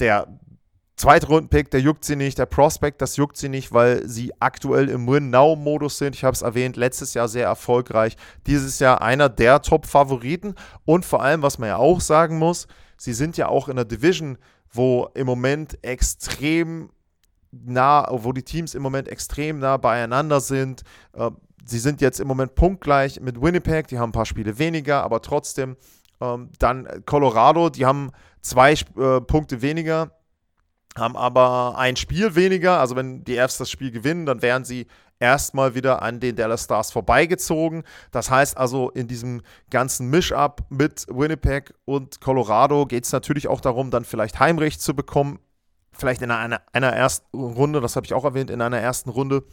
Der 0.00 0.28
zweite 0.94 1.28
Rundenpick, 1.28 1.70
der 1.70 1.80
juckt 1.80 2.04
sie 2.04 2.14
nicht. 2.14 2.38
Der 2.38 2.44
Prospect, 2.44 3.00
das 3.00 3.16
juckt 3.16 3.38
sie 3.38 3.48
nicht, 3.48 3.72
weil 3.72 4.06
sie 4.06 4.32
aktuell 4.38 4.90
im 4.90 5.08
Win-Now-Modus 5.08 5.96
sind. 5.96 6.14
Ich 6.14 6.24
habe 6.24 6.34
es 6.34 6.42
erwähnt, 6.42 6.76
letztes 6.76 7.14
Jahr 7.14 7.26
sehr 7.26 7.46
erfolgreich. 7.46 8.18
Dieses 8.46 8.78
Jahr 8.78 9.00
einer 9.00 9.30
der 9.30 9.62
Top-Favoriten. 9.62 10.54
Und 10.84 11.06
vor 11.06 11.22
allem, 11.22 11.40
was 11.40 11.58
man 11.58 11.70
ja 11.70 11.76
auch 11.78 12.02
sagen 12.02 12.38
muss, 12.38 12.68
sie 12.98 13.14
sind 13.14 13.38
ja 13.38 13.48
auch 13.48 13.68
in 13.68 13.76
der 13.76 13.86
Division, 13.86 14.36
wo 14.70 15.08
im 15.14 15.26
Moment 15.26 15.82
extrem 15.82 16.90
nah, 17.64 18.06
wo 18.10 18.32
die 18.32 18.42
Teams 18.42 18.74
im 18.74 18.82
Moment 18.82 19.08
extrem 19.08 19.58
nah 19.58 19.76
beieinander 19.76 20.40
sind. 20.40 20.82
Äh, 21.12 21.30
sie 21.64 21.78
sind 21.78 22.00
jetzt 22.00 22.20
im 22.20 22.28
Moment 22.28 22.54
punktgleich 22.54 23.20
mit 23.20 23.40
Winnipeg, 23.40 23.88
die 23.88 23.98
haben 23.98 24.10
ein 24.10 24.12
paar 24.12 24.26
Spiele 24.26 24.58
weniger, 24.58 25.02
aber 25.02 25.22
trotzdem. 25.22 25.76
Ähm, 26.20 26.50
dann 26.58 27.04
Colorado, 27.06 27.70
die 27.70 27.86
haben 27.86 28.10
zwei 28.40 28.72
äh, 28.72 29.20
Punkte 29.20 29.62
weniger, 29.62 30.12
haben 30.96 31.16
aber 31.16 31.76
ein 31.76 31.96
Spiel 31.96 32.34
weniger. 32.34 32.78
Also 32.78 32.96
wenn 32.96 33.24
die 33.24 33.38
Avs 33.40 33.58
das 33.58 33.70
Spiel 33.70 33.90
gewinnen, 33.90 34.26
dann 34.26 34.42
wären 34.42 34.64
sie 34.64 34.86
erstmal 35.20 35.74
wieder 35.74 36.02
an 36.02 36.20
den 36.20 36.36
Dallas 36.36 36.64
Stars 36.64 36.92
vorbeigezogen. 36.92 37.84
Das 38.10 38.30
heißt 38.30 38.56
also, 38.56 38.90
in 38.90 39.08
diesem 39.08 39.42
ganzen 39.70 40.10
Misch-Up 40.10 40.62
mit 40.70 41.06
Winnipeg 41.08 41.74
und 41.84 42.20
Colorado 42.20 42.86
geht 42.86 43.04
es 43.04 43.12
natürlich 43.12 43.48
auch 43.48 43.60
darum, 43.60 43.90
dann 43.90 44.04
vielleicht 44.04 44.38
Heimrecht 44.40 44.80
zu 44.80 44.94
bekommen. 44.94 45.38
Vielleicht 45.96 46.22
in 46.22 46.30
einer, 46.30 46.60
einer 46.72 46.92
ersten 46.92 47.38
Runde, 47.38 47.80
das 47.80 47.96
habe 47.96 48.06
ich 48.06 48.14
auch 48.14 48.24
erwähnt, 48.24 48.50
in 48.50 48.60
einer 48.60 48.78
ersten 48.78 49.10
Runde 49.10 49.44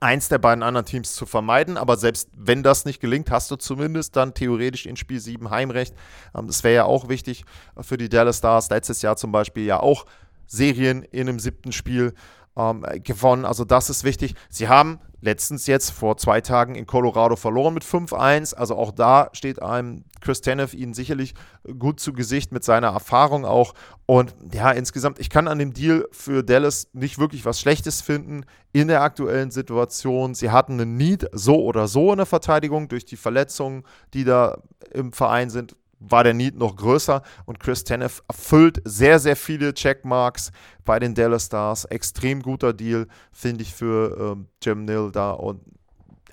eins 0.00 0.28
der 0.28 0.38
beiden 0.38 0.62
anderen 0.62 0.86
Teams 0.86 1.14
zu 1.14 1.26
vermeiden. 1.26 1.76
Aber 1.76 1.96
selbst 1.96 2.28
wenn 2.36 2.62
das 2.62 2.84
nicht 2.84 3.00
gelingt, 3.00 3.30
hast 3.30 3.50
du 3.50 3.56
zumindest 3.56 4.16
dann 4.16 4.34
theoretisch 4.34 4.86
in 4.86 4.96
Spiel 4.96 5.20
7 5.20 5.50
Heimrecht. 5.50 5.94
Ähm, 6.36 6.46
das 6.46 6.64
wäre 6.64 6.74
ja 6.74 6.84
auch 6.84 7.08
wichtig 7.08 7.44
für 7.80 7.96
die 7.96 8.08
Dallas 8.08 8.38
Stars. 8.38 8.70
Letztes 8.70 9.02
Jahr 9.02 9.16
zum 9.16 9.32
Beispiel 9.32 9.64
ja 9.64 9.80
auch 9.80 10.06
Serien 10.46 11.02
in 11.02 11.28
einem 11.28 11.38
siebten 11.38 11.72
Spiel 11.72 12.14
ähm, 12.56 12.84
gewonnen. 13.02 13.44
Also 13.44 13.64
das 13.64 13.90
ist 13.90 14.04
wichtig. 14.04 14.34
Sie 14.48 14.68
haben 14.68 14.98
letztens 15.20 15.66
jetzt 15.66 15.90
vor 15.90 16.16
zwei 16.16 16.40
Tagen 16.40 16.74
in 16.74 16.86
Colorado 16.86 17.36
verloren 17.36 17.74
mit 17.74 17.84
5-1. 17.84 18.54
Also 18.54 18.76
auch 18.76 18.90
da 18.90 19.30
steht 19.32 19.62
einem 19.62 20.04
Chris 20.20 20.40
Tanev 20.40 20.74
ihnen 20.74 20.94
sicherlich 20.94 21.34
gut 21.78 22.00
zu 22.00 22.12
Gesicht 22.12 22.52
mit 22.52 22.64
seiner 22.64 22.88
Erfahrung 22.88 23.44
auch. 23.44 23.74
Und 24.04 24.34
ja, 24.52 24.72
insgesamt, 24.72 25.20
ich 25.20 25.30
kann 25.30 25.48
an 25.48 25.58
dem 25.58 25.72
Deal 25.72 26.08
für 26.10 26.42
Dallas 26.42 26.88
nicht 26.92 27.18
wirklich 27.18 27.44
was 27.44 27.60
Schlechtes 27.60 28.02
finden 28.02 28.44
in 28.72 28.88
der 28.88 29.02
aktuellen 29.02 29.50
Situation. 29.50 30.34
Sie 30.34 30.50
hatten 30.50 30.80
einen 30.80 30.96
Need 30.96 31.28
so 31.32 31.62
oder 31.62 31.86
so 31.86 32.10
in 32.10 32.18
der 32.18 32.26
Verteidigung 32.26 32.88
durch 32.88 33.04
die 33.04 33.16
Verletzungen, 33.16 33.84
die 34.12 34.24
da 34.24 34.58
im 34.90 35.12
Verein 35.12 35.50
sind 35.50 35.76
war 36.08 36.24
der 36.24 36.34
Need 36.34 36.56
noch 36.56 36.76
größer 36.76 37.22
und 37.44 37.60
Chris 37.60 37.84
Tanev 37.84 38.22
erfüllt 38.28 38.80
sehr, 38.84 39.18
sehr 39.18 39.36
viele 39.36 39.74
Checkmarks 39.74 40.52
bei 40.84 40.98
den 40.98 41.14
Dallas 41.14 41.46
Stars. 41.46 41.84
Extrem 41.86 42.42
guter 42.42 42.72
Deal, 42.72 43.06
finde 43.32 43.62
ich, 43.62 43.72
für 43.74 44.34
ähm, 44.34 44.46
Jim 44.62 44.84
Nill 44.84 45.10
da 45.12 45.32
und 45.32 45.60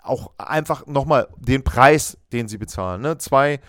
auch 0.03 0.31
einfach 0.37 0.87
nochmal 0.87 1.27
den 1.37 1.63
Preis, 1.63 2.17
den 2.31 2.47
sie 2.47 2.57
bezahlen. 2.57 3.01
Ne? 3.01 3.17
Zwei 3.17 3.59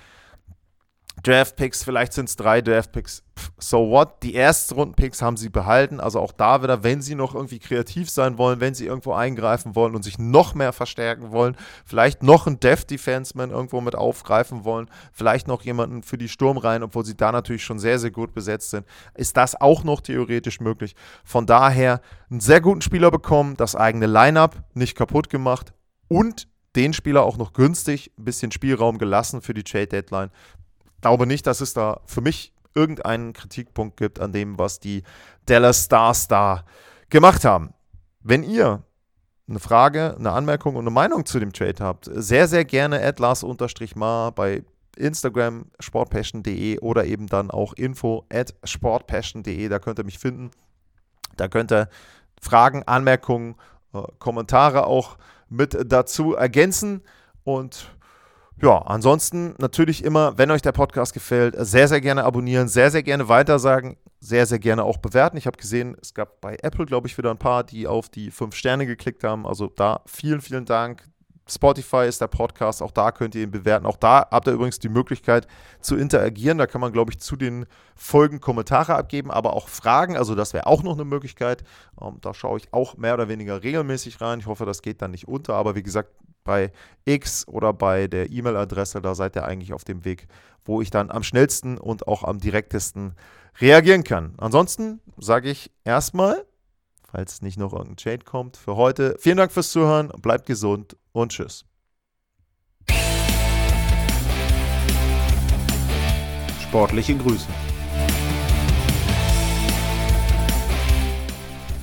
Draft-Picks, 1.23 1.85
vielleicht 1.85 2.13
sind 2.13 2.29
es 2.29 2.37
drei 2.37 2.63
Draft-Picks, 2.63 3.23
so 3.59 3.91
what? 3.91 4.23
Die 4.23 4.35
ersten 4.35 4.75
Runden-Picks 4.75 5.21
haben 5.21 5.37
sie 5.37 5.49
behalten, 5.49 6.01
also 6.01 6.21
auch 6.21 6.33
da 6.33 6.63
wieder, 6.63 6.83
wenn 6.83 7.03
sie 7.03 7.15
noch 7.15 7.35
irgendwie 7.35 7.59
kreativ 7.59 8.09
sein 8.09 8.39
wollen, 8.39 8.61
wenn 8.61 8.75
sie 8.75 8.87
irgendwo 8.87 9.13
eingreifen 9.13 9.75
wollen 9.75 9.95
und 9.95 10.03
sich 10.03 10.19
noch 10.19 10.55
mehr 10.55 10.73
verstärken 10.73 11.31
wollen, 11.31 11.57
vielleicht 11.85 12.23
noch 12.23 12.47
einen 12.47 12.61
Dev-Defenseman 12.61 13.51
irgendwo 13.51 13.81
mit 13.81 13.95
aufgreifen 13.95 14.65
wollen, 14.65 14.89
vielleicht 15.13 15.49
noch 15.49 15.63
jemanden 15.63 16.03
für 16.03 16.17
die 16.17 16.29
Sturmreihen, 16.29 16.83
obwohl 16.83 17.05
sie 17.05 17.17
da 17.17 17.33
natürlich 17.33 17.65
schon 17.65 17.79
sehr, 17.79 17.99
sehr 17.99 18.11
gut 18.11 18.33
besetzt 18.33 18.71
sind, 18.71 18.87
ist 19.15 19.37
das 19.37 19.61
auch 19.61 19.85
noch 19.85 20.01
theoretisch 20.01 20.61
möglich. 20.61 20.95
Von 21.25 21.47
daher 21.47 22.01
einen 22.31 22.41
sehr 22.41 22.61
guten 22.61 22.81
Spieler 22.83 23.11
bekommen, 23.11 23.57
das 23.57 23.77
eigene 23.77 24.07
Line-Up 24.07 24.65
nicht 24.75 24.97
kaputt 24.97 25.29
gemacht 25.29 25.73
und 26.09 26.49
den 26.77 26.93
Spieler 26.93 27.25
auch 27.25 27.37
noch 27.37 27.53
günstig, 27.53 28.13
ein 28.19 28.25
bisschen 28.25 28.53
Spielraum 28.53 28.99
gelassen 28.99 29.43
für 29.43 29.55
die 29.55 29.65
Trade 29.65 29.89
Deadline 29.89 30.31
glaube 31.01 31.27
nicht, 31.27 31.47
dass 31.47 31.61
es 31.61 31.75
da 31.75 32.01
für 32.07 32.21
mich 32.21 32.53
irgendeinen 32.75 33.33
Kritikpunkt 33.33 33.97
gibt 33.97 34.21
an 34.21 34.33
dem, 34.33 34.59
was 34.59 34.81
die 34.81 35.03
Dallas 35.47 35.85
Stars 35.85 36.29
da 36.29 36.65
gemacht 37.09 37.45
haben. 37.45 37.75
Wenn 38.21 38.43
ihr 38.43 38.85
eine 39.49 39.59
Frage, 39.59 40.15
eine 40.19 40.31
Anmerkung 40.31 40.77
und 40.77 40.85
eine 40.85 40.91
Meinung 40.91 41.27
zu 41.27 41.41
dem 41.41 41.53
Trade 41.53 41.83
habt, 41.83 42.09
sehr, 42.13 42.47
sehr 42.47 42.65
gerne 42.65 43.03
atlas-mar 43.03 44.33
bei 44.33 44.63
Instagram 44.97 45.67
sportpassion.de 45.81 46.79
oder 46.81 47.05
eben 47.05 47.27
dann 47.27 47.51
auch 47.51 47.73
info 47.73 48.25
at 48.33 48.55
sportpassion.de, 48.65 49.69
da 49.69 49.79
könnt 49.79 49.99
ihr 49.99 50.05
mich 50.05 50.19
finden. 50.19 50.51
Da 51.37 51.49
könnt 51.49 51.73
ihr 51.73 51.89
Fragen, 52.41 52.83
Anmerkungen, 52.85 53.57
äh, 53.93 54.03
Kommentare 54.19 54.87
auch 54.87 55.17
mit 55.49 55.77
dazu 55.91 56.35
ergänzen. 56.35 57.03
Und 57.45 57.97
ja, 58.63 58.79
ansonsten 58.79 59.55
natürlich 59.59 60.05
immer, 60.05 60.37
wenn 60.37 60.51
euch 60.51 60.63
der 60.63 60.73
Podcast 60.73 61.15
gefällt, 61.15 61.55
sehr, 61.59 61.89
sehr 61.89 62.01
gerne 62.01 62.25
abonnieren, 62.25 62.69
sehr, 62.69 62.91
sehr 62.91 63.03
gerne 63.03 63.29
weitersagen, 63.29 63.97
sehr, 64.21 64.45
sehr 64.47 64.59
gerne 64.59 64.85
auch 64.85 64.99
bewerten. 64.99 65.39
Ich 65.39 65.47
habe 65.47 65.57
gesehen, 65.57 65.97
es 66.03 66.13
gab 66.13 66.41
bei 66.41 66.59
Apple, 66.63 66.85
glaube 66.85 67.09
ich, 67.09 67.17
wieder 67.17 67.31
ein 67.31 67.39
paar, 67.39 67.65
die 67.65 67.87
auf 67.87 68.11
die 68.11 68.31
fünf 68.31 68.55
Sterne 68.55 68.87
geklickt 68.87 69.25
haben. 69.25 69.47
Also 69.47 69.69
da 69.69 70.03
vielen, 70.07 70.41
vielen 70.43 70.67
Dank. 70.67 71.05
Spotify 71.49 72.07
ist 72.07 72.21
der 72.21 72.29
Podcast, 72.29 72.81
auch 72.81 72.93
da 72.93 73.11
könnt 73.11 73.35
ihr 73.35 73.43
ihn 73.43 73.51
bewerten. 73.51 73.87
Auch 73.87 73.97
da 73.97 74.29
habt 74.31 74.47
ihr 74.47 74.53
übrigens 74.53 74.79
die 74.79 74.89
Möglichkeit 74.89 75.49
zu 75.81 75.97
interagieren. 75.97 76.59
Da 76.59 76.67
kann 76.67 76.81
man, 76.81 76.93
glaube 76.93 77.13
ich, 77.13 77.19
zu 77.19 77.37
den 77.37 77.67
Folgen 77.97 78.41
Kommentare 78.41 78.95
abgeben, 78.95 79.31
aber 79.31 79.55
auch 79.55 79.69
Fragen. 79.69 80.17
Also 80.17 80.35
das 80.35 80.53
wäre 80.53 80.67
auch 80.67 80.83
noch 80.83 80.95
eine 80.95 81.05
Möglichkeit. 81.05 81.65
Ähm, 82.01 82.19
da 82.21 82.35
schaue 82.35 82.59
ich 82.59 82.73
auch 82.73 82.97
mehr 82.99 83.15
oder 83.15 83.29
weniger 83.29 83.63
regelmäßig 83.63 84.21
rein. 84.21 84.39
Ich 84.39 84.47
hoffe, 84.47 84.65
das 84.65 84.83
geht 84.83 85.03
dann 85.03 85.11
nicht 85.11 85.27
unter. 85.27 85.55
Aber 85.55 85.75
wie 85.75 85.83
gesagt, 85.83 86.11
bei 86.51 86.73
X 87.05 87.47
oder 87.47 87.73
bei 87.73 88.09
der 88.09 88.29
E-Mail-Adresse, 88.29 89.01
da 89.01 89.15
seid 89.15 89.37
ihr 89.37 89.45
eigentlich 89.45 89.73
auf 89.73 89.85
dem 89.85 90.05
Weg, 90.05 90.27
wo 90.65 90.81
ich 90.81 90.91
dann 90.91 91.09
am 91.09 91.23
schnellsten 91.23 91.79
und 91.79 92.09
auch 92.09 92.25
am 92.25 92.41
direktesten 92.41 93.15
reagieren 93.61 94.03
kann. 94.03 94.35
Ansonsten 94.37 95.01
sage 95.17 95.49
ich 95.49 95.71
erstmal 95.85 96.45
falls 97.11 97.43
nicht 97.43 97.59
noch 97.59 97.73
irgendein 97.73 97.99
Shade 97.99 98.25
kommt. 98.25 98.57
Für 98.57 98.77
heute 98.77 99.17
vielen 99.19 99.37
Dank 99.37 99.53
fürs 99.53 99.71
Zuhören, 99.71 100.09
bleibt 100.23 100.47
gesund 100.47 100.97
und 101.13 101.33
tschüss. 101.33 101.65
Sportliche 106.63 107.17
Grüße. 107.17 107.49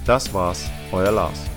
Das 0.05 0.33
war's, 0.33 0.69
euer 0.93 1.11
Lars. 1.11 1.56